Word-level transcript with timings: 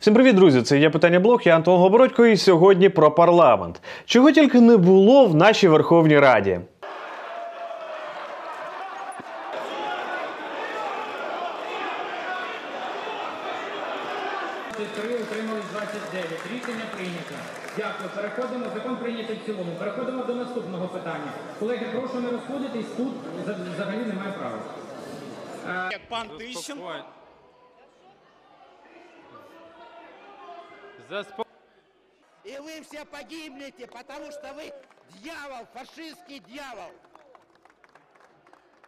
Всім 0.00 0.14
привіт, 0.14 0.36
друзі! 0.36 0.62
Це 0.62 0.78
є 0.78 0.90
питання 0.90 1.20
блог, 1.20 1.42
я 1.44 1.56
Антон 1.56 1.76
Голобородько, 1.76 2.26
і 2.26 2.36
сьогодні 2.36 2.88
про 2.88 3.10
парламент. 3.10 3.80
Чого 4.04 4.32
тільки 4.32 4.60
не 4.60 4.76
було 4.76 5.26
в 5.26 5.34
нашій 5.34 5.68
Верховній 5.68 6.18
Раді. 6.18 6.60
Утримались 14.74 15.64
29. 15.72 16.30
Рішення 16.52 16.84
прийнято. 16.96 17.34
Дякую. 17.76 18.08
Переходимо. 18.16 18.64
Закон 18.74 18.96
прийнятий 18.96 19.36
в 19.42 19.46
цілому. 19.46 19.72
Переходимо 19.78 20.24
до 20.24 20.34
наступного 20.34 20.88
питання. 20.88 21.30
Колеги, 21.58 21.86
прошу 21.92 22.20
не 22.20 22.30
розходитись. 22.30 22.86
Тут 22.96 23.12
за- 23.46 23.56
взагалі 23.74 24.04
немає 24.04 24.32
права. 24.38 24.58
Як 25.92 26.00
пан 26.08 26.26
Тищенко. 26.38 26.92
Заспо... 31.08 31.44
И 32.44 32.58
вы 32.58 32.82
все 32.82 33.04
погибнете, 33.04 33.86
потому 33.86 34.30
что 34.30 34.52
вы 34.54 34.72
дьявол, 35.22 35.66
фашистский 35.72 36.40
дьявол. 36.40 36.92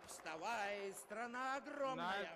Вставай, 0.07 0.93
страна 0.95 1.57
огромная. 1.57 2.31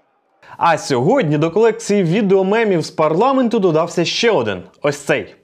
А 0.56 0.78
сьогодні 0.78 1.38
до 1.38 1.50
колекції 1.50 2.02
відеомемів 2.02 2.82
з 2.82 2.91
парламенту 2.91 3.58
додався 3.58 4.05
ще 4.05 4.30
один 4.30 4.62
ось 4.82 4.98
цей. 4.98 5.36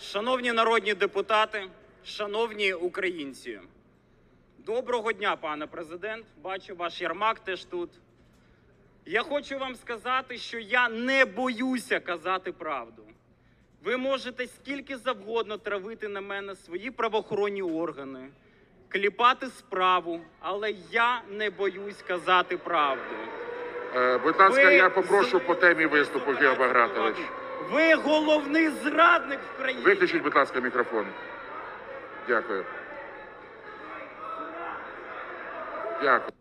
Шановні 0.00 0.52
народні 0.52 0.94
депутати, 0.94 1.68
шановні 2.04 2.72
українці, 2.72 3.60
доброго 4.58 5.12
дня, 5.12 5.36
пане 5.36 5.66
президент. 5.66 6.26
Бачу, 6.42 6.76
ваш 6.76 7.00
Ярмак 7.00 7.38
теж 7.38 7.64
тут. 7.64 7.90
Я 9.06 9.22
хочу 9.22 9.58
вам 9.58 9.76
сказати, 9.76 10.38
що 10.38 10.58
я 10.58 10.88
не 10.88 11.24
боюся 11.24 12.00
казати 12.00 12.52
правду. 12.52 13.07
Ви 13.84 13.96
можете 13.96 14.46
скільки 14.46 14.96
завгодно 14.96 15.58
травити 15.58 16.08
на 16.08 16.20
мене 16.20 16.54
свої 16.56 16.90
правоохоронні 16.90 17.62
органи, 17.62 18.28
кліпати 18.88 19.46
справу, 19.46 20.20
але 20.40 20.74
я 20.90 21.22
не 21.30 21.50
боюсь 21.50 22.02
казати 22.08 22.56
правду. 22.56 23.02
Е, 23.96 24.18
Будь 24.18 24.40
ласка, 24.40 24.64
Ви 24.64 24.74
я 24.74 24.90
попрошу 24.90 25.38
з- 25.38 25.42
по 25.42 25.54
темі 25.54 25.86
виступу, 25.86 26.32
Гео 26.32 26.54
Багратович. 26.54 27.16
Ви 27.70 27.94
головний 27.94 28.68
зрадник 28.68 29.38
в 29.54 29.58
країні. 29.58 29.82
Виключіть, 29.84 30.22
будь 30.22 30.34
ласка, 30.36 30.60
мікрофон. 30.60 31.06
Дякую. 32.28 32.64
Дякую. 36.02 36.32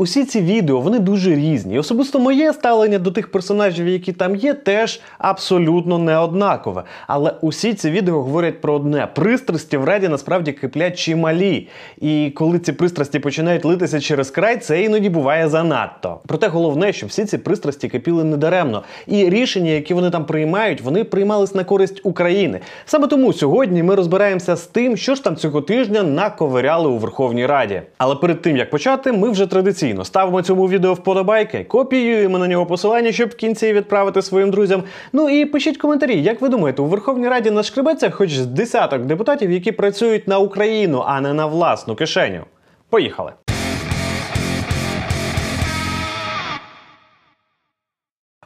Усі 0.00 0.24
ці 0.24 0.40
відео 0.40 0.80
вони 0.80 0.98
дуже 0.98 1.34
різні. 1.34 1.78
Особисто 1.78 2.18
моє 2.18 2.52
ставлення 2.52 2.98
до 2.98 3.10
тих 3.10 3.30
персонажів, 3.30 3.88
які 3.88 4.12
там 4.12 4.36
є, 4.36 4.54
теж 4.54 5.00
абсолютно 5.18 5.98
не 5.98 6.18
однакове. 6.18 6.82
Але 7.06 7.34
усі 7.40 7.74
ці 7.74 7.90
відео 7.90 8.22
говорять 8.22 8.60
про 8.60 8.74
одне: 8.74 9.08
пристрасті 9.14 9.76
в 9.76 9.84
раді 9.84 10.08
насправді 10.08 10.52
киплять 10.52 10.98
чималі. 10.98 11.68
І 12.00 12.32
коли 12.34 12.58
ці 12.58 12.72
пристрасті 12.72 13.18
починають 13.18 13.64
литися 13.64 14.00
через 14.00 14.30
край, 14.30 14.56
це 14.56 14.82
іноді 14.82 15.08
буває 15.08 15.48
занадто. 15.48 16.20
Проте 16.26 16.48
головне, 16.48 16.92
що 16.92 17.06
всі 17.06 17.24
ці 17.24 17.38
пристрасті 17.38 17.88
кипіли 17.88 18.24
недаремно. 18.24 18.82
І 19.06 19.30
рішення, 19.30 19.70
які 19.70 19.94
вони 19.94 20.10
там 20.10 20.24
приймають, 20.26 20.80
вони 20.80 21.04
приймались 21.04 21.54
на 21.54 21.64
користь 21.64 22.00
України. 22.04 22.60
Саме 22.84 23.06
тому 23.06 23.32
сьогодні 23.32 23.82
ми 23.82 23.94
розбираємося 23.94 24.56
з 24.56 24.66
тим, 24.66 24.96
що 24.96 25.14
ж 25.14 25.24
там 25.24 25.36
цього 25.36 25.60
тижня 25.60 26.02
наковиряли 26.02 26.88
у 26.88 26.98
Верховній 26.98 27.46
Раді. 27.46 27.82
Але 27.98 28.14
перед 28.14 28.42
тим 28.42 28.56
як 28.56 28.70
почати, 28.70 29.12
ми 29.12 29.30
вже 29.30 29.46
традиційно 29.46 29.89
ставимо 30.04 30.42
цьому 30.42 30.68
відео 30.68 30.94
вподобайки, 30.94 31.64
копіюємо 31.64 32.38
на 32.38 32.48
нього 32.48 32.66
посилання, 32.66 33.12
щоб 33.12 33.30
в 33.30 33.34
кінці 33.34 33.72
відправити 33.72 34.22
своїм 34.22 34.50
друзям. 34.50 34.82
Ну 35.12 35.28
і 35.28 35.44
пишіть 35.44 35.76
коментарі, 35.76 36.22
як 36.22 36.40
ви 36.40 36.48
думаєте, 36.48 36.82
у 36.82 36.86
Верховній 36.86 37.28
Раді 37.28 37.50
нашкребеться 37.50 38.10
хоч 38.10 38.32
з 38.32 38.46
десяток 38.46 39.04
депутатів, 39.04 39.50
які 39.50 39.72
працюють 39.72 40.28
на 40.28 40.38
Україну, 40.38 41.04
а 41.06 41.20
не 41.20 41.32
на 41.32 41.46
власну 41.46 41.94
кишеню. 41.94 42.44
Поїхали! 42.90 43.32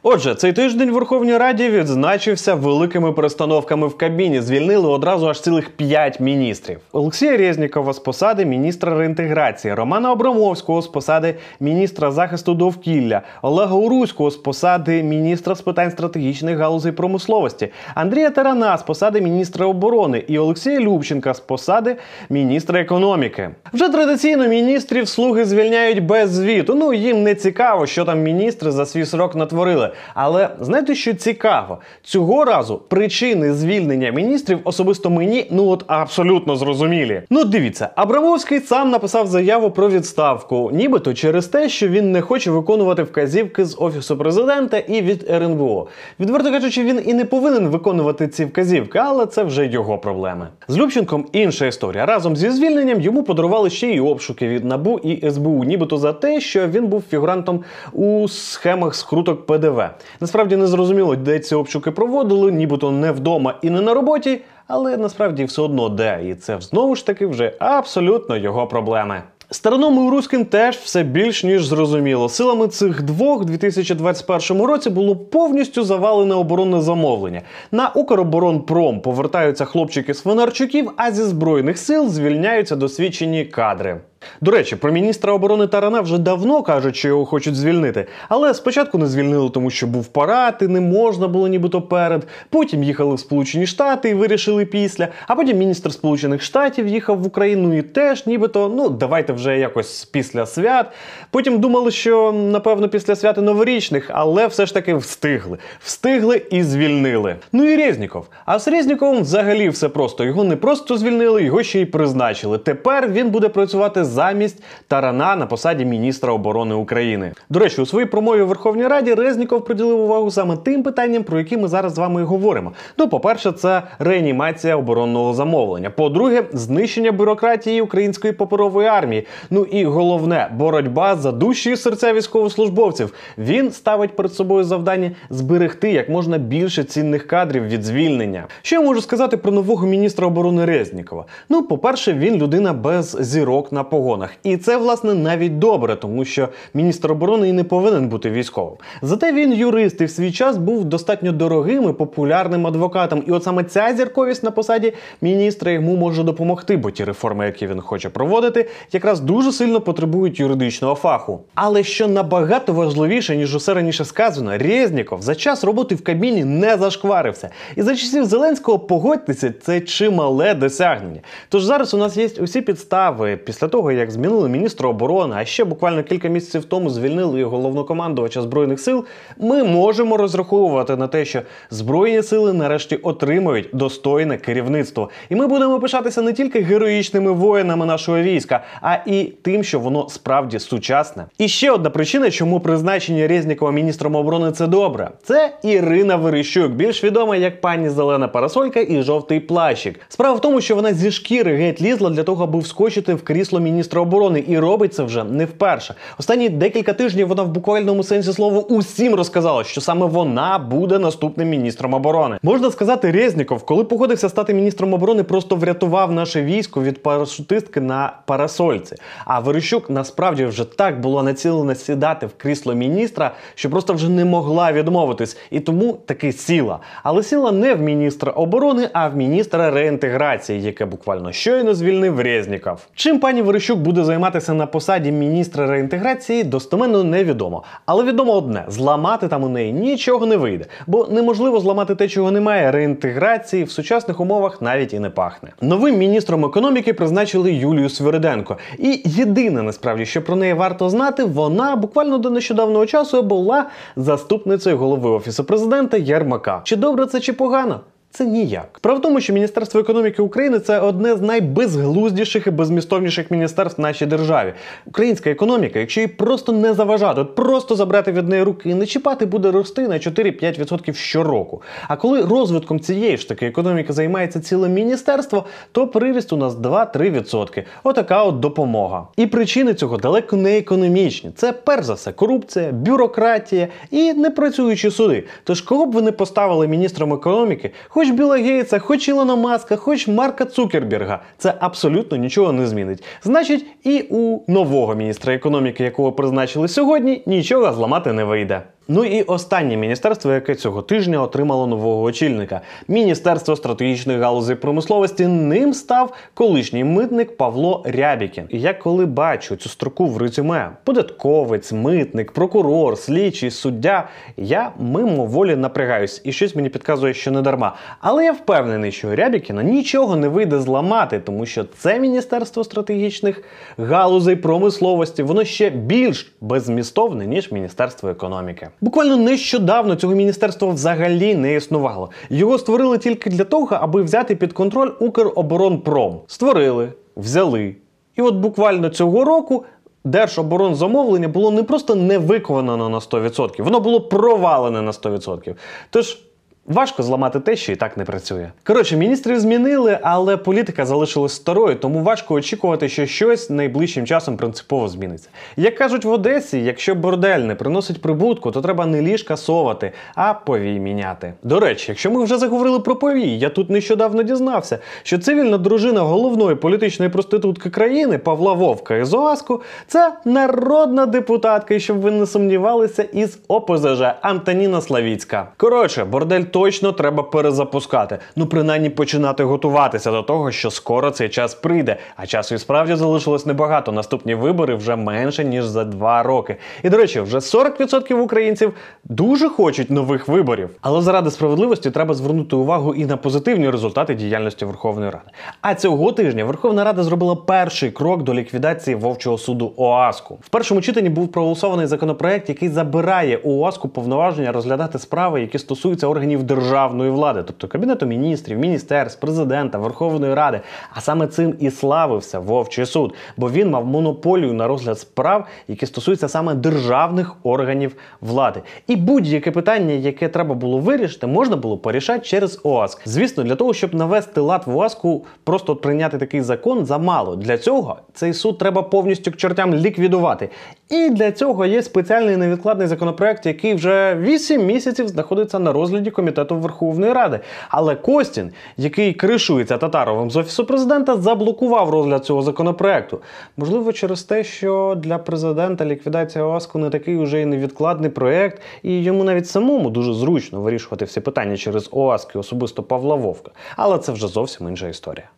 Отже, 0.07 0.35
цей 0.35 0.53
тиждень 0.53 0.89
в 0.91 0.93
Верховній 0.93 1.37
Раді 1.37 1.69
відзначився 1.69 2.55
великими 2.55 3.11
перестановками 3.11 3.87
в 3.87 3.97
кабіні. 3.97 4.41
Звільнили 4.41 4.89
одразу 4.89 5.27
аж 5.27 5.41
цілих 5.41 5.69
п'ять 5.69 6.19
міністрів: 6.19 6.79
Олексія 6.91 7.37
Резнікова 7.37 7.93
з 7.93 7.99
посади 7.99 8.45
міністра 8.45 8.97
реінтеграції, 8.97 9.73
Романа 9.73 10.11
Абрамовського 10.11 10.81
з 10.81 10.87
посади 10.87 11.35
міністра 11.59 12.11
захисту 12.11 12.53
довкілля, 12.53 13.21
Олега 13.41 13.75
Уруського 13.75 14.31
з 14.31 14.35
посади 14.35 15.03
міністра 15.03 15.55
з 15.55 15.61
питань 15.61 15.91
стратегічних 15.91 16.57
галузей 16.57 16.91
промисловості, 16.91 17.69
Андрія 17.95 18.29
Тарана 18.29 18.77
з 18.77 18.83
посади 18.83 19.21
міністра 19.21 19.65
оборони 19.65 20.23
і 20.27 20.39
Олексія 20.39 20.79
Любченка 20.79 21.33
з 21.33 21.39
посади 21.39 21.95
міністра 22.29 22.81
економіки. 22.81 23.49
Вже 23.73 23.89
традиційно 23.89 24.47
міністрів 24.47 25.07
слуги 25.07 25.45
звільняють 25.45 26.03
без 26.03 26.31
звіту. 26.31 26.75
Ну 26.75 26.93
їм 26.93 27.23
не 27.23 27.35
цікаво, 27.35 27.85
що 27.85 28.05
там 28.05 28.21
міністри 28.21 28.71
за 28.71 28.85
свій 28.85 29.05
срок 29.05 29.35
натворили. 29.35 29.91
Але 30.13 30.49
знаєте, 30.59 30.95
що 30.95 31.13
цікаво? 31.13 31.77
Цього 32.03 32.45
разу 32.45 32.81
причини 32.87 33.53
звільнення 33.53 34.11
міністрів 34.11 34.59
особисто 34.63 35.09
мені 35.09 35.47
ну 35.51 35.67
от 35.67 35.83
абсолютно 35.87 36.55
зрозумілі. 36.55 37.21
Ну 37.29 37.43
дивіться, 37.43 37.89
Абрамовський 37.95 38.59
сам 38.59 38.89
написав 38.89 39.27
заяву 39.27 39.71
про 39.71 39.89
відставку, 39.89 40.69
нібито 40.73 41.13
через 41.13 41.47
те, 41.47 41.69
що 41.69 41.87
він 41.87 42.11
не 42.11 42.21
хоче 42.21 42.51
виконувати 42.51 43.03
вказівки 43.03 43.65
з 43.65 43.77
офісу 43.79 44.17
президента 44.17 44.77
і 44.77 45.01
від 45.01 45.29
РНБО. 45.29 45.87
Відверто 46.19 46.51
кажучи, 46.51 46.83
він 46.83 47.01
і 47.05 47.13
не 47.13 47.25
повинен 47.25 47.67
виконувати 47.67 48.27
ці 48.27 48.45
вказівки, 48.45 48.97
але 48.97 49.25
це 49.25 49.43
вже 49.43 49.65
його 49.65 49.97
проблеми. 49.97 50.47
З 50.67 50.77
Любченком 50.77 51.25
інша 51.31 51.65
історія. 51.65 52.05
Разом 52.05 52.35
зі 52.35 52.49
звільненням 52.49 53.01
йому 53.01 53.23
подарували 53.23 53.69
ще 53.69 53.87
й 53.87 53.99
обшуки 53.99 54.47
від 54.47 54.65
НАБУ 54.65 54.99
і 54.99 55.31
СБУ, 55.31 55.63
нібито 55.63 55.97
за 55.97 56.13
те, 56.13 56.41
що 56.41 56.67
він 56.67 56.87
був 56.87 57.03
фігурантом 57.09 57.63
у 57.93 58.27
схемах 58.27 58.95
скруток 58.95 59.45
ПДВ. 59.45 59.83
Насправді 60.19 60.55
не 60.55 60.67
зрозуміло, 60.67 61.15
де 61.15 61.39
ці 61.39 61.55
обшуки 61.55 61.91
проводили, 61.91 62.51
нібито 62.51 62.91
не 62.91 63.11
вдома 63.11 63.55
і 63.61 63.69
не 63.69 63.81
на 63.81 63.93
роботі, 63.93 64.41
але 64.67 64.97
насправді 64.97 65.43
все 65.43 65.61
одно 65.61 65.89
де. 65.89 66.21
І 66.25 66.35
це 66.35 66.61
знову 66.61 66.95
ж 66.95 67.05
таки 67.05 67.27
вже 67.27 67.53
абсолютно 67.59 68.37
його 68.37 68.67
проблеми. 68.67 69.21
Староному 69.51 70.07
і 70.07 70.09
руським 70.09 70.45
теж 70.45 70.75
все 70.75 71.03
більш 71.03 71.43
ніж 71.43 71.65
зрозуміло. 71.65 72.29
Силами 72.29 72.67
цих 72.67 73.01
двох 73.01 73.41
у 73.41 73.45
2021 73.45 74.61
році 74.61 74.89
було 74.89 75.15
повністю 75.15 75.83
завалене 75.83 76.35
оборонне 76.35 76.81
замовлення. 76.81 77.41
На 77.71 77.89
Укроборонпром 77.89 79.01
повертаються 79.01 79.65
хлопчики 79.65 80.13
Свинарчуків, 80.13 80.91
а 80.97 81.11
зі 81.11 81.23
збройних 81.23 81.77
сил 81.77 82.09
звільняються 82.09 82.75
досвідчені 82.75 83.45
кадри. 83.45 84.01
До 84.41 84.51
речі, 84.51 84.75
про 84.75 84.91
міністра 84.91 85.33
оборони 85.33 85.67
Тарана 85.67 86.01
вже 86.01 86.17
давно 86.17 86.63
кажуть, 86.63 86.95
що 86.95 87.07
його 87.07 87.25
хочуть 87.25 87.55
звільнити. 87.55 88.07
Але 88.29 88.53
спочатку 88.53 88.97
не 88.97 89.07
звільнили, 89.07 89.49
тому 89.49 89.69
що 89.69 89.87
був 89.87 90.07
парад, 90.07 90.57
і 90.61 90.67
не 90.67 90.81
можна 90.81 91.27
було 91.27 91.47
нібито 91.47 91.81
перед. 91.81 92.27
Потім 92.49 92.83
їхали 92.83 93.15
в 93.15 93.19
Сполучені 93.19 93.67
Штати 93.67 94.09
і 94.09 94.13
вирішили 94.13 94.65
після. 94.65 95.07
А 95.27 95.35
потім 95.35 95.57
міністр 95.57 95.93
Сполучених 95.93 96.41
Штатів 96.41 96.87
їхав 96.87 97.21
в 97.21 97.27
Україну 97.27 97.77
і 97.77 97.81
теж, 97.81 98.27
нібито, 98.27 98.71
ну 98.75 98.89
давайте 98.89 99.33
вже 99.33 99.57
якось 99.57 100.05
після 100.05 100.45
свят. 100.45 100.85
Потім 101.31 101.59
думали, 101.59 101.91
що 101.91 102.31
напевно 102.31 102.89
після 102.89 103.15
свят 103.15 103.37
і 103.37 103.41
новорічних, 103.41 104.09
але 104.13 104.47
все 104.47 104.65
ж 104.65 104.73
таки 104.73 104.95
встигли. 104.95 105.57
Встигли 105.79 106.41
і 106.51 106.63
звільнили. 106.63 107.35
Ну 107.51 107.63
і 107.63 107.75
Резніков. 107.75 108.27
А 108.45 108.59
з 108.59 108.67
Резніковим 108.67 109.21
взагалі 109.21 109.69
все 109.69 109.89
просто. 109.89 110.23
Його 110.23 110.43
не 110.43 110.55
просто 110.55 110.97
звільнили, 110.97 111.43
його 111.43 111.63
ще 111.63 111.81
й 111.81 111.85
призначили. 111.85 112.57
Тепер 112.57 113.11
він 113.11 113.29
буде 113.29 113.49
працювати 113.49 114.03
замість 114.15 114.63
Тарана 114.87 115.35
на 115.35 115.45
посаді 115.45 115.85
міністра 115.85 116.33
оборони 116.33 116.75
України. 116.75 117.31
До 117.49 117.59
речі, 117.59 117.81
у 117.81 117.85
своїй 117.85 118.05
промові 118.05 118.41
в 118.41 118.47
Верховній 118.47 118.87
Раді 118.87 119.13
Резніков 119.13 119.65
приділив 119.65 119.99
увагу 119.99 120.31
саме 120.31 120.57
тим 120.57 120.83
питанням, 120.83 121.23
про 121.23 121.39
які 121.39 121.57
ми 121.57 121.67
зараз 121.67 121.93
з 121.93 121.97
вами 121.97 122.21
і 122.21 122.23
говоримо. 122.23 122.71
Ну, 122.97 123.09
по-перше, 123.09 123.51
це 123.51 123.81
реанімація 123.99 124.75
оборонного 124.75 125.33
замовлення. 125.33 125.89
По-друге, 125.89 126.43
знищення 126.53 127.11
бюрократії 127.11 127.81
української 127.81 128.33
паперової 128.33 128.87
армії. 128.87 129.27
Ну 129.49 129.63
і 129.63 129.85
головне 129.85 130.49
боротьба 130.57 131.15
за 131.15 131.31
душі 131.31 131.71
і 131.71 131.75
серця 131.77 132.13
військовослужбовців. 132.13 133.13
Він 133.37 133.71
ставить 133.71 134.15
перед 134.15 134.33
собою 134.33 134.63
завдання 134.63 135.11
зберегти 135.29 135.91
як 135.91 136.09
можна 136.09 136.37
більше 136.37 136.83
цінних 136.83 137.27
кадрів 137.27 137.63
від 137.63 137.83
звільнення. 137.83 138.43
Що 138.61 138.75
я 138.75 138.81
можу 138.81 139.01
сказати 139.01 139.37
про 139.37 139.51
нового 139.51 139.87
міністра 139.87 140.27
оборони 140.27 140.65
Резнікова? 140.65 141.25
Ну, 141.49 141.63
по-перше, 141.63 142.13
він 142.13 142.35
людина 142.35 142.73
без 142.73 143.17
зірок 143.19 143.71
на 143.71 143.83
погоні. 143.83 144.04
Погонах. 144.05 144.29
І 144.43 144.57
це, 144.57 144.77
власне, 144.77 145.13
навіть 145.13 145.59
добре, 145.59 145.95
тому 145.95 146.25
що 146.25 146.49
міністр 146.73 147.11
оборони 147.11 147.49
і 147.49 147.51
не 147.51 147.63
повинен 147.63 148.07
бути 148.07 148.29
військовим. 148.29 148.73
Зате 149.01 149.31
він 149.31 149.53
юрист 149.53 150.01
і 150.01 150.05
в 150.05 150.09
свій 150.09 150.31
час 150.31 150.57
був 150.57 150.85
достатньо 150.85 151.31
дорогим 151.31 151.89
і 151.89 151.93
популярним 151.93 152.67
адвокатом. 152.67 153.23
І 153.27 153.31
от 153.31 153.43
саме 153.43 153.63
ця 153.63 153.93
зірковість 153.97 154.43
на 154.43 154.51
посаді 154.51 154.93
міністра 155.21 155.71
йому 155.71 155.95
може 155.95 156.23
допомогти, 156.23 156.77
бо 156.77 156.91
ті 156.91 157.03
реформи, 157.03 157.45
які 157.45 157.67
він 157.67 157.81
хоче 157.81 158.09
проводити, 158.09 158.69
якраз 158.91 159.19
дуже 159.19 159.51
сильно 159.51 159.81
потребують 159.81 160.39
юридичного 160.39 160.95
фаху. 160.95 161.39
Але 161.55 161.83
що 161.83 162.07
набагато 162.07 162.73
важливіше, 162.73 163.37
ніж 163.37 163.55
усе 163.55 163.73
раніше 163.73 164.05
сказано, 164.05 164.57
Резніков 164.57 165.21
за 165.21 165.35
час 165.35 165.63
роботи 165.63 165.95
в 165.95 166.03
кабіні 166.03 166.45
не 166.45 166.77
зашкварився. 166.77 167.49
І 167.75 167.81
за 167.81 167.95
часів 167.95 168.25
Зеленського 168.25 168.79
погодьтеся, 168.79 169.53
це 169.61 169.81
чимале 169.81 170.53
досягнення. 170.53 171.19
Тож 171.49 171.63
зараз 171.63 171.93
у 171.93 171.97
нас 171.97 172.17
є 172.17 172.29
усі 172.39 172.61
підстави 172.61 173.37
після 173.37 173.67
того, 173.67 173.84
як 173.91 174.11
змінили 174.11 174.49
міністра 174.49 174.89
оборони, 174.89 175.35
а 175.37 175.45
ще 175.45 175.63
буквально 175.63 176.03
кілька 176.03 176.27
місяців 176.27 176.65
тому 176.65 176.89
звільнили 176.89 177.39
і 177.39 177.43
головнокомандувача 177.43 178.41
збройних 178.41 178.79
сил. 178.79 179.05
Ми 179.37 179.63
можемо 179.63 180.17
розраховувати 180.17 180.95
на 180.95 181.07
те, 181.07 181.25
що 181.25 181.41
збройні 181.69 182.23
сили 182.23 182.53
нарешті 182.53 182.95
отримають 182.95 183.69
достойне 183.73 184.37
керівництво, 184.37 185.09
і 185.29 185.35
ми 185.35 185.47
будемо 185.47 185.79
пишатися 185.79 186.21
не 186.21 186.33
тільки 186.33 186.61
героїчними 186.61 187.31
воїнами 187.31 187.85
нашого 187.85 188.17
війська, 188.19 188.63
а 188.81 188.97
і 189.05 189.23
тим, 189.23 189.63
що 189.63 189.79
воно 189.79 190.09
справді 190.09 190.59
сучасне. 190.59 191.25
І 191.37 191.47
ще 191.47 191.71
одна 191.71 191.89
причина, 191.89 192.31
чому 192.31 192.59
призначення 192.59 193.27
Резнікова 193.27 193.71
міністром 193.71 194.15
оборони 194.15 194.51
це 194.51 194.67
добре. 194.67 195.09
Це 195.23 195.53
Ірина 195.63 196.15
Верещук, 196.15 196.71
більш 196.71 197.03
відома 197.03 197.35
як 197.35 197.61
пані 197.61 197.89
Зелена 197.89 198.27
Парасолька 198.27 198.79
і 198.79 199.01
жовтий 199.01 199.39
плащик. 199.39 199.99
Справа 200.09 200.35
в 200.35 200.41
тому, 200.41 200.61
що 200.61 200.75
вона 200.75 200.93
зі 200.93 201.11
шкіри 201.11 201.55
геть 201.55 201.81
лізла 201.81 202.09
для 202.09 202.23
того, 202.23 202.43
аби 202.43 202.59
вскочити 202.59 203.13
в 203.13 203.23
крісло 203.23 203.59
міністра 203.59 203.74
оборони, 203.93 204.43
і 204.47 204.59
робить 204.59 204.93
це 204.93 205.03
вже 205.03 205.23
не 205.23 205.45
вперше. 205.45 205.95
Останні 206.19 206.49
декілька 206.49 206.93
тижнів 206.93 207.27
вона 207.27 207.43
в 207.43 207.47
буквальному 207.47 208.03
сенсі 208.03 208.33
слова 208.33 208.59
усім 208.59 209.15
розказала, 209.15 209.63
що 209.63 209.81
саме 209.81 210.05
вона 210.05 210.59
буде 210.59 210.99
наступним 210.99 211.49
міністром 211.49 211.93
оборони. 211.93 212.37
Можна 212.43 212.71
сказати, 212.71 213.11
Резніков, 213.11 213.65
коли 213.65 213.83
погодився 213.83 214.29
стати 214.29 214.53
міністром 214.53 214.93
оборони, 214.93 215.23
просто 215.23 215.55
врятував 215.55 216.11
наше 216.11 216.41
військо 216.43 216.83
від 216.83 217.03
парашутистки 217.03 217.81
на 217.81 218.13
парасольці. 218.25 218.95
А 219.25 219.39
Верещук 219.39 219.89
насправді 219.89 220.45
вже 220.45 220.65
так 220.65 221.01
була 221.01 221.23
націлена 221.23 221.75
сідати 221.75 222.25
в 222.25 222.31
крісло 222.37 222.73
міністра, 222.73 223.31
що 223.55 223.69
просто 223.69 223.93
вже 223.93 224.09
не 224.09 224.25
могла 224.25 224.71
відмовитись, 224.71 225.37
і 225.51 225.59
тому 225.59 225.93
таки 226.05 226.31
сіла. 226.31 226.79
Але 227.03 227.23
сіла 227.23 227.51
не 227.51 227.73
в 227.73 227.81
міністра 227.81 228.31
оборони, 228.31 228.89
а 228.93 229.07
в 229.07 229.15
міністра 229.15 229.71
реінтеграції, 229.71 230.61
яке 230.61 230.85
буквально 230.85 231.31
щойно 231.31 231.73
звільнив 231.73 232.19
Резніков. 232.19 232.79
Чим 232.95 233.19
пані 233.19 233.41
Верещук 233.41 233.64
буде 233.73 234.03
займатися 234.03 234.53
на 234.53 234.65
посаді 234.65 235.11
міністра 235.11 235.67
реінтеграції, 235.67 236.43
достеменно 236.43 237.03
невідомо. 237.03 237.63
Але 237.85 238.03
відомо 238.03 238.33
одне: 238.33 238.65
зламати 238.67 239.27
там 239.27 239.43
у 239.43 239.49
неї 239.49 239.73
нічого 239.73 240.25
не 240.25 240.37
вийде, 240.37 240.65
бо 240.87 241.07
неможливо 241.11 241.59
зламати 241.59 241.95
те, 241.95 242.07
чого 242.07 242.31
немає. 242.31 242.71
Реінтеграції 242.71 243.63
в 243.63 243.71
сучасних 243.71 244.19
умовах 244.19 244.61
навіть 244.61 244.93
і 244.93 244.99
не 244.99 245.09
пахне. 245.09 245.49
Новим 245.61 245.97
міністром 245.97 246.45
економіки 246.45 246.93
призначили 246.93 247.53
Юлію 247.53 247.89
Свириденко. 247.89 248.57
І 248.79 249.01
єдине 249.05 249.61
насправді, 249.61 250.05
що 250.05 250.21
про 250.21 250.35
неї 250.35 250.53
варто 250.53 250.89
знати, 250.89 251.23
вона 251.23 251.75
буквально 251.75 252.17
до 252.17 252.29
нещодавнього 252.29 252.85
часу 252.85 253.21
була 253.21 253.65
заступницею 253.95 254.77
голови 254.77 255.09
офісу 255.09 255.43
президента 255.43 255.97
Єрмака. 255.97 256.61
Чи 256.63 256.75
добре 256.75 257.05
це, 257.05 257.19
чи 257.19 257.33
погано? 257.33 257.79
Це 258.15 258.25
ніяк. 258.25 258.69
Справа 258.77 258.99
в 258.99 259.01
тому, 259.01 259.21
що 259.21 259.33
Міністерство 259.33 259.79
економіки 259.79 260.21
України 260.21 260.59
це 260.59 260.79
одне 260.79 261.15
з 261.15 261.21
найбезглуздіших 261.21 262.47
і 262.47 262.51
безмістовніших 262.51 263.31
міністерств 263.31 263.81
в 263.81 263.83
нашій 263.83 264.05
державі. 264.05 264.53
Українська 264.85 265.29
економіка, 265.29 265.79
якщо 265.79 266.01
її 266.01 266.07
просто 266.07 266.51
не 266.51 266.73
заважати, 266.73 267.21
от 267.21 267.35
просто 267.35 267.75
забрати 267.75 268.11
від 268.11 268.27
неї 268.27 268.43
руки 268.43 268.69
і 268.69 268.73
не 268.73 268.85
чіпати, 268.85 269.25
буде 269.25 269.51
рости 269.51 269.87
на 269.87 269.95
4-5% 269.95 270.93
щороку. 270.93 271.61
А 271.87 271.95
коли 271.95 272.21
розвитком 272.21 272.79
цієї 272.79 273.17
ж 273.17 273.27
таки 273.27 273.45
економіки 273.45 273.93
займається 273.93 274.39
ціле 274.39 274.69
міністерство, 274.69 275.45
то 275.71 275.87
приріст 275.87 276.33
у 276.33 276.37
нас 276.37 276.53
2-3%. 276.53 277.63
Отака 277.83 278.23
от 278.23 278.39
допомога. 278.39 279.07
І 279.17 279.25
причини 279.25 279.73
цього 279.73 279.97
далеко 279.97 280.35
не 280.35 280.57
економічні. 280.57 281.31
Це 281.35 281.53
перш 281.53 281.85
за 281.85 281.93
все 281.93 282.11
корупція, 282.11 282.71
бюрократія 282.71 283.67
і 283.91 284.13
непрацюючі 284.13 284.91
суди. 284.91 285.23
Тож 285.43 285.61
кого 285.61 285.85
б 285.85 285.91
ви 285.91 286.01
не 286.01 286.11
поставили 286.11 286.67
міністром 286.67 287.13
економіки, 287.13 287.71
хоч 287.87 288.04
Біла 288.11 288.37
Гейтса, 288.37 288.79
хоч 288.79 289.07
Ілона 289.07 289.35
Маска, 289.35 289.75
хоч 289.75 290.07
Марка 290.07 290.45
Цукерберга, 290.45 291.19
це 291.37 291.53
абсолютно 291.59 292.17
нічого 292.17 292.51
не 292.51 292.67
змінить. 292.67 293.03
Значить, 293.23 293.65
і 293.83 294.05
у 294.09 294.39
нового 294.47 294.95
міністра 294.95 295.33
економіки, 295.33 295.83
якого 295.83 296.11
призначили 296.11 296.67
сьогодні, 296.67 297.23
нічого 297.25 297.73
зламати 297.73 298.13
не 298.13 298.23
вийде. 298.23 298.61
Ну 298.87 299.05
і 299.05 299.21
останнє 299.21 299.77
міністерство, 299.77 300.31
яке 300.31 300.55
цього 300.55 300.81
тижня 300.81 301.21
отримало 301.21 301.67
нового 301.67 302.01
очільника 302.01 302.61
Міністерство 302.87 303.55
стратегічних 303.55 304.19
галузей 304.19 304.55
промисловості. 304.55 305.27
Ним 305.27 305.73
став 305.73 306.13
колишній 306.33 306.83
митник 306.83 307.37
Павло 307.37 307.83
Рябікін. 307.85 308.45
І 308.49 308.59
я 308.59 308.73
коли 308.73 309.05
бачу 309.05 309.55
цю 309.55 309.69
строку 309.69 310.05
в 310.05 310.17
резюме: 310.17 310.69
податковець, 310.83 311.71
митник, 311.71 312.31
прокурор, 312.31 312.97
слідчий, 312.97 313.51
суддя, 313.51 314.07
я 314.37 314.71
мимоволі 314.79 315.55
напрягаюсь, 315.55 316.21
і 316.23 316.31
щось 316.31 316.55
мені 316.55 316.69
підказує, 316.69 317.13
що 317.13 317.31
не 317.31 317.41
дарма. 317.41 317.75
Але 317.99 318.25
я 318.25 318.31
впевнений, 318.31 318.91
що 318.91 319.15
Рябікіна 319.15 319.63
нічого 319.63 320.15
не 320.15 320.27
вийде 320.27 320.59
зламати, 320.59 321.19
тому 321.19 321.45
що 321.45 321.63
це 321.63 321.99
міністерство 321.99 322.63
стратегічних 322.63 323.43
галузей 323.77 324.35
промисловості, 324.35 325.23
воно 325.23 325.43
ще 325.43 325.69
більш 325.69 326.33
беззмістовне 326.41 327.25
ніж 327.25 327.51
міністерство 327.51 328.09
економіки. 328.09 328.69
Буквально 328.81 329.17
нещодавно 329.17 329.95
цього 329.95 330.15
міністерства 330.15 330.67
взагалі 330.67 331.35
не 331.35 331.55
існувало. 331.55 332.09
Його 332.29 332.57
створили 332.57 332.97
тільки 332.97 333.29
для 333.29 333.43
того, 333.43 333.67
аби 333.71 334.03
взяти 334.03 334.35
під 334.35 334.53
контроль 334.53 334.91
Укроборонпром. 334.99 336.19
Створили, 336.27 336.89
взяли. 337.15 337.75
І 338.15 338.21
от 338.21 338.35
буквально 338.35 338.89
цього 338.89 339.25
року. 339.25 339.65
Держоборонзамовлення 340.07 341.27
було 341.27 341.51
не 341.51 341.63
просто 341.63 341.95
не 341.95 342.17
виконано 342.17 342.89
на 342.89 342.99
100%, 342.99 343.63
воно 343.63 343.79
було 343.79 344.01
провалене 344.01 344.81
на 344.81 344.91
100%. 344.91 345.55
Тож 345.89 346.17
Важко 346.67 347.03
зламати 347.03 347.39
те, 347.39 347.55
що 347.55 347.71
і 347.71 347.75
так 347.75 347.97
не 347.97 348.03
працює. 348.03 348.49
Коротше, 348.63 348.97
міністрів 348.97 349.39
змінили, 349.39 349.99
але 350.01 350.37
політика 350.37 350.85
залишилась 350.85 351.33
старою, 351.33 351.75
тому 351.75 352.03
важко 352.03 352.33
очікувати, 352.33 352.89
що 352.89 353.05
щось 353.05 353.49
найближчим 353.49 354.05
часом 354.05 354.37
принципово 354.37 354.87
зміниться. 354.87 355.29
Як 355.57 355.75
кажуть 355.75 356.05
в 356.05 356.11
Одесі, 356.11 356.63
якщо 356.63 356.95
бордель 356.95 357.39
не 357.39 357.55
приносить 357.55 358.01
прибутку, 358.01 358.51
то 358.51 358.61
треба 358.61 358.85
не 358.85 359.01
ліжка 359.01 359.37
совати, 359.37 359.91
а 360.15 360.33
повій 360.33 360.79
міняти. 360.79 361.33
До 361.43 361.59
речі, 361.59 361.85
якщо 361.87 362.11
ми 362.11 362.23
вже 362.23 362.37
заговорили 362.37 362.79
про 362.79 362.95
повій, 362.95 363.37
я 363.39 363.49
тут 363.49 363.69
нещодавно 363.69 364.23
дізнався, 364.23 364.79
що 365.03 365.17
цивільна 365.17 365.57
дружина 365.57 366.01
головної 366.01 366.55
політичної 366.55 367.11
проститутки 367.11 367.69
країни 367.69 368.17
Павла 368.17 368.53
Вовка 368.53 368.95
із 368.95 369.13
ОАСКу 369.13 369.61
це 369.87 370.13
народна 370.25 371.05
депутатка, 371.05 371.73
і 371.73 371.79
щоб 371.79 372.01
ви 372.01 372.11
не 372.11 372.25
сумнівалися, 372.25 373.03
із 373.03 373.39
ОПЗЖ 373.47 374.01
Антоніна 374.21 374.81
Славіцька. 374.81 375.47
Коротше, 375.57 376.03
бордель 376.03 376.43
точно 376.55 376.91
треба 376.91 377.23
перезапускати. 377.23 378.17
Ну, 378.35 378.45
принаймні 378.45 378.89
починати 378.89 379.43
готуватися 379.43 380.11
до 380.11 380.21
того, 380.21 380.51
що 380.51 380.71
скоро 380.71 381.11
цей 381.11 381.29
час 381.29 381.55
прийде. 381.55 381.97
А 382.15 382.25
часу 382.25 382.55
і 382.55 382.57
справді 382.57 382.95
залишилось 382.95 383.45
небагато. 383.45 383.91
Наступні 383.91 384.35
вибори 384.35 384.75
вже 384.75 384.95
менше 384.95 385.43
ніж 385.43 385.65
за 385.65 385.83
два 385.83 386.23
роки. 386.23 386.55
І 386.83 386.89
до 386.89 386.97
речі, 386.97 387.21
вже 387.21 387.37
40% 387.37 388.13
українців 388.13 388.73
дуже 389.03 389.49
хочуть 389.49 389.89
нових 389.89 390.27
виборів. 390.27 390.69
Але 390.81 391.01
заради 391.01 391.31
справедливості 391.31 391.91
треба 391.91 392.13
звернути 392.13 392.55
увагу 392.55 392.93
і 392.93 393.05
на 393.05 393.17
позитивні 393.17 393.69
результати 393.69 394.15
діяльності 394.15 394.65
Верховної 394.65 395.11
Ради. 395.11 395.25
А 395.61 395.75
цього 395.75 396.11
тижня 396.11 396.45
Верховна 396.45 396.83
Рада 396.83 397.03
зробила 397.03 397.35
перший 397.35 397.91
крок 397.91 398.23
до 398.23 398.33
ліквідації 398.33 398.95
вовчого 398.95 399.37
суду 399.37 399.73
ОАСКу. 399.77 400.37
В 400.41 400.49
першому 400.49 400.81
читанні 400.81 401.09
був 401.09 401.31
проголосований 401.31 401.87
законопроект, 401.87 402.49
який 402.49 402.69
забирає 402.69 403.39
ОАСКу 403.43 403.89
повноваження 403.89 404.51
розглядати 404.51 404.99
справи, 404.99 405.41
які 405.41 405.59
стосуються 405.59 406.07
органів 406.07 406.44
державної 406.45 407.11
влади, 407.11 407.43
тобто 407.47 407.67
кабінету 407.67 408.05
міністрів, 408.05 408.59
міністерств, 408.59 409.21
президента, 409.21 409.77
Верховної 409.77 410.33
Ради. 410.33 410.61
А 410.93 411.01
саме 411.01 411.27
цим 411.27 411.55
і 411.59 411.71
славився 411.71 412.39
Вовчий 412.39 412.85
суд, 412.85 413.13
бо 413.37 413.49
він 413.49 413.69
мав 413.69 413.85
монополію 413.85 414.53
на 414.53 414.67
розгляд 414.67 414.99
справ, 414.99 415.47
які 415.67 415.85
стосуються 415.85 416.27
саме 416.27 416.53
державних 416.53 417.35
органів 417.43 417.95
влади. 418.21 418.61
І 418.87 418.95
будь-яке 418.95 419.51
питання, 419.51 419.93
яке 419.93 420.27
треба 420.27 420.55
було 420.55 420.77
вирішити, 420.77 421.27
можна 421.27 421.55
було 421.55 421.77
порішати 421.77 422.25
через 422.25 422.59
ОАСК. 422.63 423.01
Звісно, 423.05 423.43
для 423.43 423.55
того, 423.55 423.73
щоб 423.73 423.95
навести 423.95 424.41
лад 424.41 424.63
в 424.65 424.77
ОАСКу, 424.77 425.25
просто 425.43 425.75
прийняти 425.75 426.17
такий 426.17 426.41
закон 426.41 426.85
замало. 426.85 427.35
Для 427.35 427.57
цього 427.57 427.97
цей 428.13 428.33
суд 428.33 428.57
треба 428.57 428.81
повністю 428.81 429.31
к 429.31 429.37
чортям 429.37 429.75
ліквідувати. 429.75 430.49
І 430.89 431.09
для 431.09 431.31
цього 431.31 431.65
є 431.65 431.81
спеціальний 431.83 432.37
невідкладний 432.37 432.87
законопроект, 432.87 433.45
який 433.45 433.73
вже 433.73 434.15
8 434.15 434.65
місяців 434.65 435.07
знаходиться 435.07 435.59
на 435.59 435.73
розгляді 435.73 436.11
комітету 436.11 436.34
комітету 436.35 436.55
Верховної 436.55 437.13
Ради. 437.13 437.39
Але 437.69 437.95
Костін, 437.95 438.51
який 438.77 439.13
кришується 439.13 439.77
Татаровим 439.77 440.31
з 440.31 440.35
офісу 440.35 440.65
президента, 440.65 441.17
заблокував 441.17 441.89
розгляд 441.89 442.25
цього 442.25 442.41
законопроекту. 442.41 443.19
Можливо, 443.57 443.93
через 443.93 444.23
те, 444.23 444.43
що 444.43 444.95
для 444.97 445.17
президента 445.17 445.85
ліквідація 445.85 446.45
ОАСКу 446.45 446.79
не 446.79 446.89
такий 446.89 447.17
уже 447.17 447.41
і 447.41 447.45
невідкладний 447.45 448.09
проект, 448.09 448.61
і 448.83 449.03
йому 449.03 449.23
навіть 449.23 449.47
самому 449.47 449.89
дуже 449.89 450.13
зручно 450.13 450.61
вирішувати 450.61 451.05
всі 451.05 451.21
питання 451.21 451.57
через 451.57 451.89
ОАСК 451.91 452.35
і 452.35 452.37
особисто 452.37 452.83
Павла 452.83 453.15
Вовка. 453.15 453.51
Але 453.75 453.97
це 453.97 454.11
вже 454.11 454.27
зовсім 454.27 454.67
інша 454.67 454.87
історія. 454.87 455.29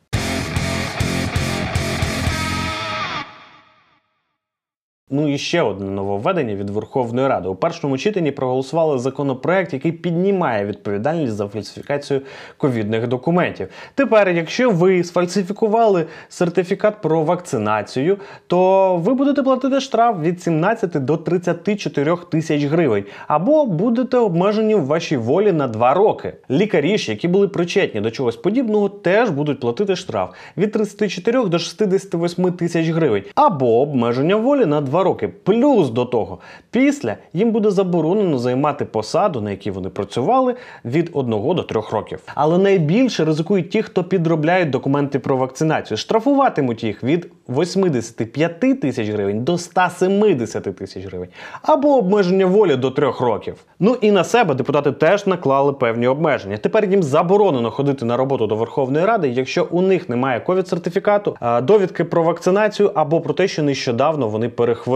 Ну 5.10 5.34
і 5.34 5.38
ще 5.38 5.62
одне 5.62 5.92
нововведення 5.92 6.56
від 6.56 6.70
Верховної 6.70 7.28
Ради. 7.28 7.50
У 7.50 7.56
першому 7.56 7.98
читанні 7.98 8.32
проголосували 8.32 9.00
законопроект, 9.00 9.74
який 9.74 9.92
піднімає 9.92 10.66
відповідальність 10.66 11.34
за 11.34 11.48
фальсифікацію 11.48 12.22
ковідних 12.58 13.08
документів. 13.08 13.68
Тепер, 13.96 14.30
якщо 14.30 14.70
ви 14.70 15.04
сфальсифікували 15.04 16.06
сертифікат 16.30 17.02
про 17.02 17.24
вакцинацію, 17.24 18.18
то 18.48 18.96
ви 18.98 19.14
будете 19.14 19.44
платити 19.44 19.80
штраф 19.80 20.20
від 20.22 20.42
17 20.42 21.06
до 21.06 21.18
34 21.18 22.16
тисяч 22.30 22.64
гривень, 22.64 23.04
або 23.28 23.66
будете 23.66 24.18
обмежені 24.18 24.76
в 24.76 24.86
вашій 24.86 25.18
волі 25.18 25.52
на 25.52 25.68
2 25.68 25.94
роки. 25.94 26.34
Лікарі 26.52 26.98
ж, 26.98 27.12
які 27.12 27.28
були 27.28 27.48
причетні 27.48 28.02
до 28.02 28.12
чогось 28.12 28.36
подібного, 28.36 28.90
теж 28.90 29.30
будуть 29.30 29.60
платити 29.60 29.96
штраф 29.96 30.30
від 30.58 30.72
34 30.72 31.46
до 31.46 31.60
68 31.60 32.52
тисяч 32.52 32.90
гривень, 32.90 33.24
або 33.36 33.82
обмеження 33.82 34.36
волі 34.36 34.66
на 34.66 34.82
2 34.82 34.97
роки. 35.04 35.28
Плюс 35.28 35.90
до 35.90 36.06
того, 36.06 36.38
після 36.72 37.16
їм 37.34 37.52
буде 37.52 37.72
заборонено 37.72 38.38
займати 38.38 38.86
посаду, 38.86 39.42
на 39.42 39.52
якій 39.52 39.72
вони 39.72 39.90
працювали, 39.90 40.56
від 40.86 41.10
1 41.14 41.32
до 41.32 41.64
3 41.64 41.82
років. 41.92 42.20
Але 42.36 42.58
найбільше 42.58 43.26
ризикують 43.26 43.70
ті, 43.70 43.82
хто 43.82 44.04
підробляють 44.04 44.70
документи 44.70 45.20
про 45.20 45.38
вакцинацію. 45.38 45.98
Штрафуватимуть 45.98 46.84
їх 46.84 47.04
від 47.04 47.32
85 47.50 48.60
тисяч 48.60 49.10
гривень 49.10 49.44
до 49.44 49.58
170 49.58 50.64
тисяч 50.64 51.06
гривень, 51.06 51.30
або 51.62 51.98
обмеження 51.98 52.46
волі 52.46 52.76
до 52.76 52.92
3 52.92 53.12
років. 53.20 53.56
Ну 53.80 53.98
і 54.02 54.12
на 54.12 54.24
себе 54.24 54.54
депутати 54.54 54.92
теж 54.92 55.28
наклали 55.28 55.74
певні 55.74 56.08
обмеження. 56.08 56.58
Тепер 56.58 56.86
їм 56.86 57.04
заборонено 57.04 57.72
ходити 57.72 58.06
на 58.06 58.18
роботу 58.18 58.48
до 58.48 58.56
Верховної 58.56 59.06
Ради, 59.06 59.30
якщо 59.30 59.68
у 59.72 59.82
них 59.82 60.10
немає 60.10 60.42
ковід-сертифікату, 60.48 61.62
довідки 61.62 62.04
про 62.04 62.24
вакцинацію 62.24 62.92
або 62.96 63.22
про 63.22 63.34
те, 63.34 63.48
що 63.48 63.64
нещодавно 63.64 64.28
вони 64.28 64.50
перехворіли. 64.50 64.87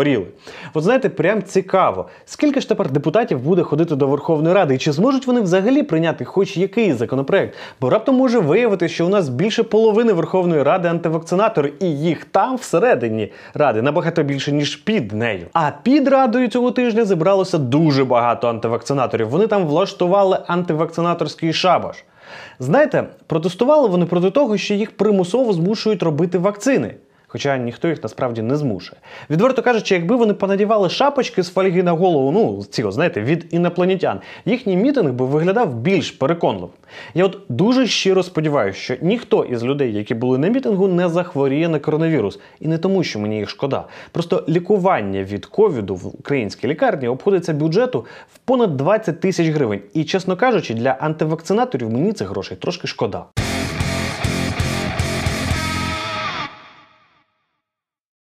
От 0.74 0.83
знаєте, 0.83 1.10
прям 1.10 1.43
цікаво, 1.43 2.07
скільки 2.25 2.62
ж 2.62 2.69
тепер 2.69 2.91
депутатів 2.91 3.39
буде 3.39 3.63
ходити 3.63 3.95
до 3.95 4.07
Верховної 4.07 4.55
Ради, 4.55 4.75
і 4.75 4.77
чи 4.77 4.91
зможуть 4.91 5.27
вони 5.27 5.41
взагалі 5.41 5.83
прийняти 5.83 6.25
хоч 6.25 6.57
який 6.57 6.93
законопроект? 6.93 7.55
Бо 7.81 7.89
раптом 7.89 8.15
може 8.15 8.39
виявитися, 8.39 8.93
що 8.93 9.05
у 9.05 9.10
нас 9.10 9.29
більше 9.29 9.63
половини 9.63 10.13
Верховної 10.13 10.63
Ради 10.63 10.88
антивакцинатори, 10.88 11.74
і 11.79 11.86
їх 11.86 12.25
там 12.25 12.55
всередині 12.55 13.31
ради 13.53 13.81
набагато 13.81 14.24
більше 14.24 14.51
ніж 14.51 14.75
під 14.75 15.12
нею. 15.12 15.45
А 15.53 15.71
під 15.83 16.07
радою 16.07 16.48
цього 16.48 16.71
тижня 16.71 17.05
зібралося 17.05 17.57
дуже 17.57 18.05
багато 18.05 18.48
антивакцинаторів. 18.48 19.29
Вони 19.29 19.48
там 19.48 19.65
влаштували 19.65 20.39
антивакцинаторський 20.48 21.53
шабаш. 21.53 22.03
Знаєте, 22.60 23.03
протестували 23.27 23.88
вони 23.88 24.05
проти 24.05 24.31
того, 24.31 24.57
що 24.57 24.74
їх 24.74 24.91
примусово 24.91 25.53
змушують 25.53 26.03
робити 26.03 26.38
вакцини. 26.38 26.95
Хоча 27.33 27.57
ніхто 27.57 27.88
їх 27.88 28.03
насправді 28.03 28.41
не 28.41 28.55
змушує. 28.55 29.01
Відверто 29.29 29.61
кажучи, 29.61 29.95
якби 29.95 30.15
вони 30.15 30.33
понадівали 30.33 30.89
шапочки 30.89 31.43
з 31.43 31.50
фольги 31.50 31.83
на 31.83 31.91
голову, 31.91 32.31
ну 32.31 32.63
ці, 32.69 32.91
знаєте, 32.91 33.21
від 33.21 33.45
інопланетян, 33.51 34.19
їхній 34.45 34.77
мітинг 34.77 35.13
би 35.13 35.25
виглядав 35.25 35.75
більш 35.75 36.11
переконливо. 36.11 36.69
Я 37.13 37.25
от 37.25 37.38
дуже 37.50 37.88
щиро 37.88 38.23
сподіваюся, 38.23 38.79
що 38.79 38.95
ніхто 39.01 39.43
із 39.43 39.63
людей, 39.63 39.93
які 39.93 40.15
були 40.15 40.38
на 40.38 40.47
мітингу, 40.47 40.88
не 40.88 41.09
захворіє 41.09 41.69
на 41.69 41.79
коронавірус. 41.79 42.39
І 42.59 42.67
не 42.67 42.77
тому, 42.77 43.03
що 43.03 43.19
мені 43.19 43.38
їх 43.38 43.50
шкода. 43.50 43.85
Просто 44.11 44.43
лікування 44.50 45.23
від 45.23 45.45
ковіду 45.45 45.95
в 45.95 46.07
українській 46.07 46.67
лікарні 46.67 47.07
обходиться 47.07 47.53
бюджету 47.53 48.05
в 48.33 48.38
понад 48.38 48.77
20 48.77 49.19
тисяч 49.19 49.47
гривень. 49.47 49.81
І, 49.93 50.03
чесно 50.03 50.35
кажучи, 50.35 50.73
для 50.73 50.89
антивакцинаторів 50.89 51.89
мені 51.89 52.13
цих 52.13 52.29
грошей 52.29 52.57
трошки 52.57 52.88
шкода. 52.88 53.25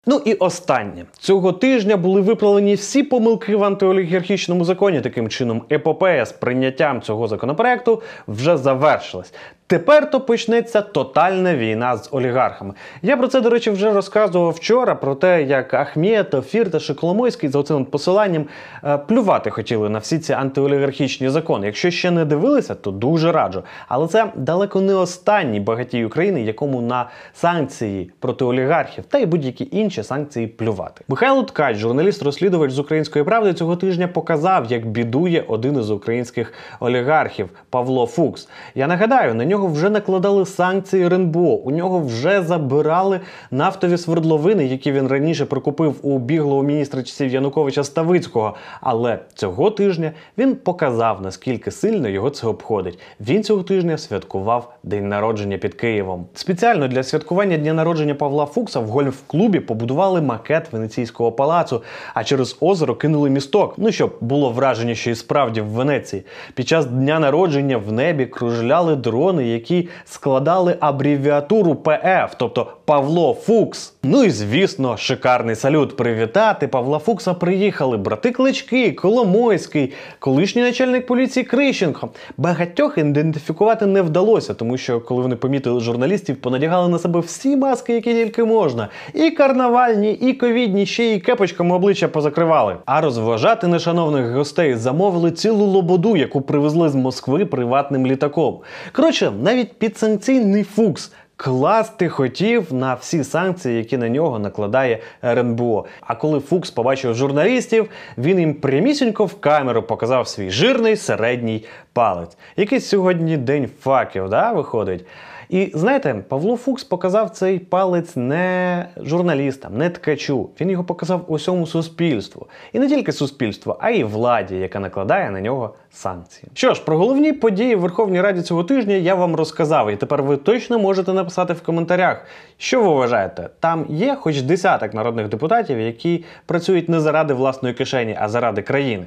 Ну 0.05 0.21
і 0.25 0.33
останнє 0.33 1.05
цього 1.19 1.53
тижня 1.53 1.97
були 1.97 2.21
виправлені 2.21 2.75
всі 2.75 3.03
помилки 3.03 3.55
в 3.55 3.63
антиолігархічному 3.63 4.65
законі. 4.65 5.01
Таким 5.01 5.29
чином, 5.29 5.63
епопея 5.71 6.25
з 6.25 6.31
прийняттям 6.31 7.01
цього 7.01 7.27
законопроекту 7.27 8.01
вже 8.27 8.57
завершилась. 8.57 9.33
Тепер 9.73 10.09
то 10.11 10.21
почнеться 10.21 10.81
тотальна 10.81 11.55
війна 11.55 11.97
з 11.97 12.09
олігархами. 12.11 12.73
Я 13.01 13.17
про 13.17 13.27
це, 13.27 13.41
до 13.41 13.49
речі, 13.49 13.71
вже 13.71 13.93
розказував 13.93 14.51
вчора 14.51 14.95
про 14.95 15.15
те, 15.15 15.43
як 15.43 15.73
Ахметов, 15.73 16.43
Фірташ 16.43 16.89
і 16.89 16.93
Коломойський 16.93 17.49
за 17.49 17.63
цим 17.63 17.85
посиланням 17.85 18.45
е, 18.83 18.97
плювати 18.97 19.49
хотіли 19.49 19.89
на 19.89 19.99
всі 19.99 20.19
ці 20.19 20.33
антиолігархічні 20.33 21.29
закони. 21.29 21.65
Якщо 21.65 21.91
ще 21.91 22.11
не 22.11 22.25
дивилися, 22.25 22.75
то 22.75 22.91
дуже 22.91 23.31
раджу. 23.31 23.63
Але 23.87 24.07
це 24.07 24.25
далеко 24.35 24.81
не 24.81 24.93
останній 24.93 25.59
багатій 25.59 26.05
України, 26.05 26.41
якому 26.41 26.81
на 26.81 27.09
санкції 27.33 28.11
проти 28.19 28.45
олігархів 28.45 29.03
та 29.03 29.17
й 29.17 29.25
будь-які 29.25 29.69
інші 29.71 30.03
санкції 30.03 30.47
плювати. 30.47 31.01
Михайло 31.07 31.43
Ткач, 31.43 31.77
журналіст-розслідувач 31.77 32.71
з 32.71 32.79
української 32.79 33.25
правди, 33.25 33.53
цього 33.53 33.75
тижня 33.75 34.07
показав, 34.07 34.71
як 34.71 34.87
бідує 34.87 35.43
один 35.47 35.79
із 35.79 35.91
українських 35.91 36.53
олігархів 36.79 37.49
Павло 37.69 38.05
Фукс. 38.05 38.49
Я 38.75 38.87
нагадаю, 38.87 39.35
на 39.35 39.45
нього 39.45 39.62
вже 39.67 39.89
накладали 39.89 40.45
санкції 40.45 41.05
РНБО. 41.05 41.55
У 41.55 41.71
нього 41.71 41.99
вже 41.99 42.41
забирали 42.41 43.19
нафтові 43.51 43.97
свердловини, 43.97 44.65
які 44.65 44.91
він 44.91 45.07
раніше 45.07 45.45
прикупив 45.45 45.95
у 46.01 46.19
біглого 46.19 46.63
міністра 46.63 47.03
часів 47.03 47.29
Януковича 47.29 47.83
Ставицького. 47.83 48.55
Але 48.81 49.19
цього 49.33 49.71
тижня 49.71 50.11
він 50.37 50.55
показав, 50.55 51.21
наскільки 51.21 51.71
сильно 51.71 52.09
його 52.09 52.29
це 52.29 52.47
обходить. 52.47 52.99
Він 53.19 53.43
цього 53.43 53.63
тижня 53.63 53.97
святкував 53.97 54.73
день 54.83 55.09
народження 55.09 55.57
під 55.57 55.73
Києвом. 55.73 56.25
Спеціально 56.33 56.87
для 56.87 57.03
святкування 57.03 57.57
дня 57.57 57.73
народження 57.73 58.15
Павла 58.15 58.45
Фукса 58.45 58.79
в 58.79 58.87
гольф-клубі 58.87 59.59
побудували 59.59 60.21
макет 60.21 60.73
Венеційського 60.73 61.31
палацу, 61.31 61.83
а 62.13 62.23
через 62.23 62.57
озеро 62.59 62.95
кинули 62.95 63.29
місток. 63.29 63.73
Ну 63.77 63.91
щоб 63.91 64.17
було 64.21 64.49
враження, 64.49 64.95
що 64.95 65.11
і 65.11 65.15
справді 65.15 65.61
в 65.61 65.65
Венеції. 65.65 66.23
Під 66.53 66.67
час 66.67 66.85
дня 66.85 67.19
народження 67.19 67.77
в 67.77 67.91
небі 67.91 68.25
кружляли 68.25 68.95
дрони, 68.95 69.47
які 69.53 69.87
складали 70.05 70.77
абревіатуру 70.79 71.75
ПФ, 71.75 72.35
тобто 72.37 72.67
Павло 72.85 73.33
Фукс. 73.33 73.93
Ну 74.03 74.23
і 74.23 74.29
звісно, 74.29 74.97
шикарний 74.97 75.55
салют. 75.55 75.97
Привітати 75.97 76.67
Павла 76.67 76.99
Фукса 76.99 77.33
приїхали 77.33 77.97
брати 77.97 78.31
Клички, 78.31 78.91
Коломойський, 78.91 79.93
колишній 80.19 80.61
начальник 80.61 81.05
поліції 81.05 81.43
Крищенко. 81.43 82.09
Багатьох 82.37 82.97
ідентифікувати 82.97 83.85
не 83.85 84.01
вдалося, 84.01 84.53
тому 84.53 84.77
що 84.77 85.01
коли 85.01 85.21
вони 85.21 85.35
помітили 85.35 85.79
журналістів, 85.79 86.35
понадягали 86.35 86.89
на 86.89 86.99
себе 86.99 87.19
всі 87.19 87.57
маски, 87.57 87.93
які 87.93 88.13
тільки 88.13 88.43
можна. 88.43 88.87
І 89.13 89.31
карнавальні, 89.31 90.11
і 90.11 90.33
ковідні, 90.33 90.85
ще 90.85 91.03
й 91.03 91.19
кепочками 91.19 91.75
обличчя 91.75 92.07
позакривали. 92.07 92.75
А 92.85 93.01
розважати 93.01 93.67
нешановних 93.67 94.31
гостей 94.31 94.75
замовили 94.75 95.31
цілу 95.31 95.65
лободу, 95.65 96.17
яку 96.17 96.41
привезли 96.41 96.89
з 96.89 96.95
Москви 96.95 97.45
приватним 97.45 98.07
літаком. 98.07 98.59
Коротше, 98.91 99.31
навіть 99.33 99.73
підсанкційний 99.73 100.63
Фукс. 100.63 101.11
Класти 101.35 102.09
хотів 102.09 102.73
на 102.73 102.93
всі 102.93 103.23
санкції, 103.23 103.77
які 103.77 103.97
на 103.97 104.09
нього 104.09 104.39
накладає 104.39 104.99
РНБО. 105.23 105.85
А 106.01 106.15
коли 106.15 106.39
Фукс 106.39 106.71
побачив 106.71 107.13
журналістів, 107.15 107.89
він 108.17 108.39
їм 108.39 108.53
прямісінько 108.53 109.25
в 109.25 109.39
камеру 109.39 109.83
показав 109.83 110.27
свій 110.27 110.49
жирний 110.49 110.95
середній 110.95 111.65
палець. 111.93 112.37
Який 112.57 112.79
сьогодні 112.79 113.37
день 113.37 113.69
факів, 113.81 114.29
да, 114.29 114.51
виходить? 114.51 115.05
І 115.53 115.71
знаєте, 115.73 116.15
Павло 116.29 116.57
Фукс 116.57 116.83
показав 116.83 117.29
цей 117.29 117.59
палець 117.59 118.15
не 118.15 118.85
журналістам, 118.97 119.77
не 119.77 119.89
ткачу. 119.89 120.49
Він 120.61 120.69
його 120.69 120.83
показав 120.83 121.25
усьому 121.27 121.67
суспільству. 121.67 122.47
І 122.71 122.79
не 122.79 122.87
тільки 122.87 123.11
суспільству, 123.11 123.75
а 123.79 123.89
й 123.89 124.03
владі, 124.03 124.55
яка 124.55 124.79
накладає 124.79 125.31
на 125.31 125.41
нього 125.41 125.75
санкції. 125.91 126.51
Що 126.53 126.73
ж, 126.73 126.85
про 126.85 126.97
головні 126.97 127.33
події 127.33 127.75
в 127.75 127.79
Верховній 127.79 128.21
Раді 128.21 128.41
цього 128.41 128.63
тижня 128.63 128.95
я 128.95 129.15
вам 129.15 129.35
розказав, 129.35 129.91
і 129.91 129.95
тепер 129.95 130.23
ви 130.23 130.37
точно 130.37 130.79
можете 130.79 131.13
написати 131.13 131.53
в 131.53 131.61
коментарях, 131.61 132.25
що 132.57 132.81
ви 132.83 132.89
вважаєте. 132.89 133.49
Там 133.59 133.85
є 133.89 134.15
хоч 134.15 134.41
десяток 134.41 134.93
народних 134.93 135.29
депутатів, 135.29 135.79
які 135.79 136.23
працюють 136.45 136.89
не 136.89 136.99
заради 136.99 137.33
власної 137.33 137.75
кишені, 137.75 138.17
а 138.19 138.29
заради 138.29 138.61
країни. 138.61 139.05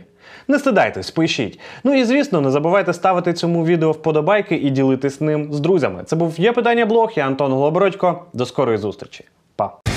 Не 0.49 0.59
стидайтесь, 0.59 1.11
пишіть. 1.11 1.61
Ну 1.85 1.95
і 1.95 2.05
звісно, 2.05 2.41
не 2.41 2.51
забувайте 2.51 2.93
ставити 2.93 3.33
цьому 3.33 3.65
відео 3.65 3.93
вподобайки 3.93 4.55
і 4.55 4.71
ділитись 4.71 5.21
ним 5.21 5.53
з 5.53 5.61
друзями. 5.61 6.03
Це 6.07 6.17
був 6.17 6.36
є 6.39 6.53
питання 6.53 6.87
блог. 6.87 7.13
Я 7.17 7.27
Антон 7.27 7.53
Голобородько. 7.53 8.25
До 8.33 8.47
скорої 8.47 8.79
зустрічі. 8.79 9.25
Па. 9.57 9.96